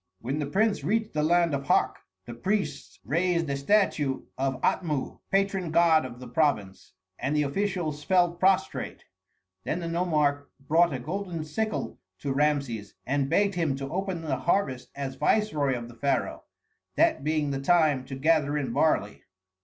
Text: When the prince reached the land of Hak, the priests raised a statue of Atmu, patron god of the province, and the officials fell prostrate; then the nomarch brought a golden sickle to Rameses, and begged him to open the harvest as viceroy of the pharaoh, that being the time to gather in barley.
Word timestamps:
When 0.19 0.39
the 0.39 0.47
prince 0.47 0.83
reached 0.83 1.13
the 1.13 1.21
land 1.21 1.53
of 1.53 1.67
Hak, 1.67 1.97
the 2.25 2.33
priests 2.33 2.99
raised 3.05 3.47
a 3.51 3.55
statue 3.55 4.23
of 4.35 4.59
Atmu, 4.63 5.19
patron 5.29 5.69
god 5.69 6.05
of 6.07 6.19
the 6.19 6.27
province, 6.27 6.93
and 7.19 7.35
the 7.35 7.43
officials 7.43 8.03
fell 8.03 8.31
prostrate; 8.33 9.05
then 9.63 9.79
the 9.79 9.87
nomarch 9.87 10.47
brought 10.59 10.91
a 10.91 10.97
golden 10.97 11.43
sickle 11.45 11.99
to 12.17 12.33
Rameses, 12.33 12.95
and 13.05 13.29
begged 13.29 13.53
him 13.53 13.75
to 13.75 13.91
open 13.91 14.21
the 14.23 14.37
harvest 14.37 14.89
as 14.95 15.13
viceroy 15.17 15.77
of 15.77 15.87
the 15.87 15.93
pharaoh, 15.93 16.45
that 16.95 17.23
being 17.23 17.51
the 17.51 17.61
time 17.61 18.03
to 18.05 18.15
gather 18.15 18.57
in 18.57 18.73
barley. 18.73 19.21